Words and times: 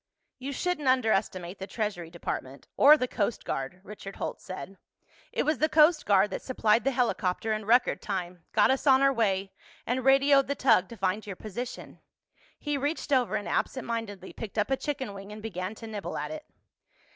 "You 0.39 0.51
shouldn't 0.51 0.87
underestimate 0.87 1.59
the 1.59 1.67
Treasury 1.67 2.09
Department—or 2.09 2.97
the 2.97 3.07
Coast 3.07 3.45
Guard," 3.45 3.81
Richard 3.83 4.15
Holt 4.15 4.41
said. 4.41 4.79
"It 5.31 5.43
was 5.43 5.59
the 5.59 5.69
Coast 5.69 6.07
Guard 6.07 6.31
that 6.31 6.41
supplied 6.41 6.85
the 6.85 6.89
helicopter 6.89 7.53
in 7.53 7.65
record 7.65 8.01
time, 8.01 8.43
got 8.51 8.71
us 8.71 8.87
on 8.87 9.03
our 9.03 9.13
way, 9.13 9.51
and 9.85 10.03
radioed 10.03 10.47
the 10.47 10.55
tug 10.55 10.89
to 10.89 10.97
find 10.97 11.27
your 11.27 11.35
position." 11.35 11.99
He 12.57 12.79
reached 12.79 13.13
over 13.13 13.35
and 13.35 13.47
absent 13.47 13.85
mindedly 13.85 14.33
picked 14.33 14.57
up 14.57 14.71
a 14.71 14.75
chicken 14.75 15.13
wing 15.13 15.31
and 15.31 15.39
began 15.43 15.75
to 15.75 15.85
nibble 15.85 16.17
at 16.17 16.31
it. 16.31 16.47